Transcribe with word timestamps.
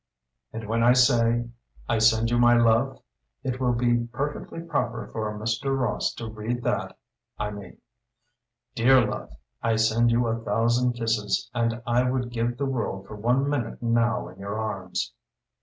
'""And 0.53 0.67
when 0.67 0.81
I 0.81 0.93
say, 0.93 1.47
'I 1.87 1.97
send 1.99 2.31
you 2.31 2.39
my 2.39 2.57
love' 2.57 3.03
it 3.43 3.59
will 3.59 3.73
be 3.73 4.07
perfectly 4.11 4.59
proper 4.59 5.11
for 5.13 5.31
Mr. 5.37 5.77
Ross 5.77 6.11
to 6.15 6.25
read 6.27 6.63
that, 6.63 6.97
I 7.37 7.51
mean 7.51 7.77
'Dear 8.73 9.05
love 9.05 9.37
I 9.61 9.75
send 9.75 10.09
you 10.09 10.25
a 10.25 10.39
thousand 10.43 10.93
kisses, 10.93 11.51
and 11.53 11.83
I 11.85 12.09
would 12.09 12.31
give 12.31 12.57
the 12.57 12.65
world 12.65 13.05
for 13.05 13.15
one 13.15 13.47
minute 13.47 13.79
now 13.83 14.27
in 14.27 14.39
your 14.39 14.57
arms.'" 14.59 15.13